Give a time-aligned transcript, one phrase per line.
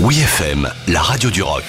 [0.00, 1.64] Oui FM, la radio du rock.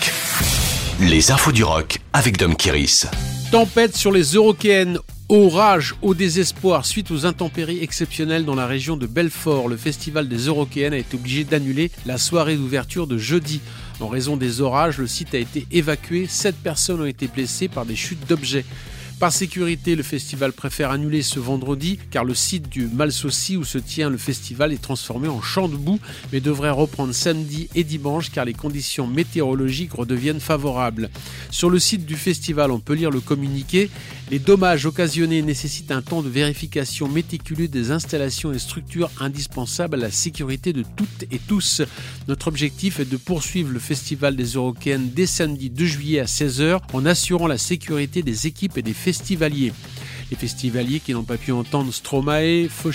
[1.01, 3.07] Les infos du rock avec Dom Kiris.
[3.51, 4.99] Tempête sur les Eurokéennes.
[5.29, 9.67] Orage au désespoir suite aux intempéries exceptionnelles dans la région de Belfort.
[9.67, 13.61] Le festival des Eurokéennes a été obligé d'annuler la soirée d'ouverture de jeudi.
[13.99, 16.27] En raison des orages, le site a été évacué.
[16.29, 18.65] Sept personnes ont été blessées par des chutes d'objets.
[19.19, 23.77] Par sécurité, le festival préfère annuler ce vendredi car le site du Malsaucy où se
[23.77, 25.99] tient le festival est transformé en champ de boue
[26.31, 31.09] mais devrait reprendre samedi et dimanche car les conditions météorologiques redeviennent favorables.
[31.51, 33.89] Sur le site du festival, on peut lire le communiqué.
[34.31, 39.97] Les dommages occasionnés nécessitent un temps de vérification méticuleux des installations et structures indispensables à
[39.97, 41.81] la sécurité de toutes et tous.
[42.27, 46.79] Notre objectif est de poursuivre le festival des Eurocaines dès samedi 2 juillet à 16h
[46.93, 49.73] en assurant la sécurité des équipes et des festivaliers.
[50.31, 52.91] Les festivaliers qui n'ont pas pu entendre Stromae, Faux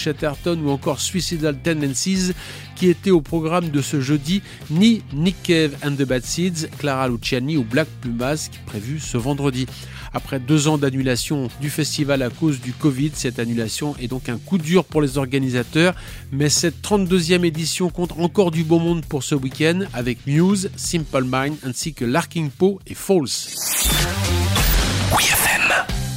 [0.47, 2.33] ou encore Suicidal Tendencies
[2.77, 7.09] qui étaient au programme de ce jeudi, ni Nick Cave and the Bad Seeds, Clara
[7.09, 9.67] Luciani ou Black Pumas prévu ce vendredi.
[10.13, 14.39] Après deux ans d'annulation du festival à cause du Covid, cette annulation est donc un
[14.39, 15.95] coup dur pour les organisateurs,
[16.33, 21.25] mais cette 32e édition compte encore du beau monde pour ce week-end avec Muse, Simple
[21.25, 23.55] Mind ainsi que Larking Poe et False.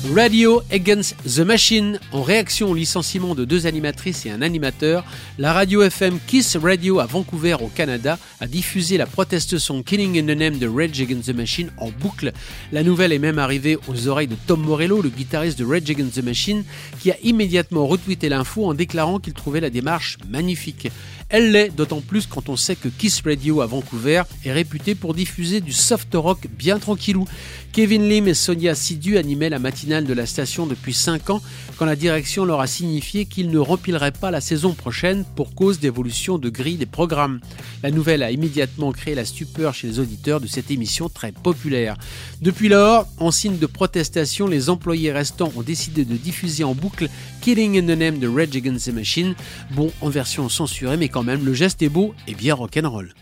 [0.06, 2.00] Radio Against the Machine.
[2.12, 5.04] En réaction au licenciement de deux animatrices et un animateur,
[5.40, 10.20] la radio FM Kiss Radio à Vancouver au Canada a diffusé la proteste son Killing
[10.20, 12.32] in the Name de Rage Against the Machine en boucle.
[12.72, 16.22] La nouvelle est même arrivée aux oreilles de Tom Morello, le guitariste de Rage Against
[16.22, 16.64] the Machine,
[17.00, 20.90] qui a immédiatement retweeté l'info en déclarant qu'il trouvait la démarche magnifique.
[21.30, 25.14] Elle l'est d'autant plus quand on sait que Kiss Radio à Vancouver est réputé pour
[25.14, 27.28] diffuser du soft rock bien tranquillou.
[27.74, 31.42] Kevin Lim et Sonia Sidu animaient la de la station depuis 5 ans
[31.78, 35.80] quand la direction leur a signifié qu'ils ne rempliraient pas la saison prochaine pour cause
[35.80, 37.40] d'évolution de grille des programmes.
[37.84, 41.96] La nouvelle a immédiatement créé la stupeur chez les auditeurs de cette émission très populaire.
[42.42, 47.08] Depuis lors, en signe de protestation, les employés restants ont décidé de diffuser en boucle
[47.42, 49.36] Killing in the Name de Rage Against the Machine,
[49.72, 53.14] bon en version censurée mais quand même le geste est beau et bien rock'n'roll.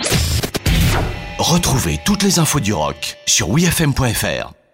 [1.38, 4.65] Retrouvez toutes les infos du rock sur wfm.fr.